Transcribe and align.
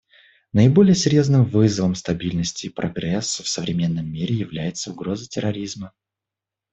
Наиболее 0.51 0.95
серьезным 0.95 1.45
вызовом 1.45 1.93
стабильности 1.93 2.65
и 2.65 2.69
прогрессу 2.69 3.43
в 3.43 3.47
современном 3.47 4.11
мире 4.11 4.33
является 4.33 4.89
угроза 4.91 5.27
терроризма. 5.29 5.91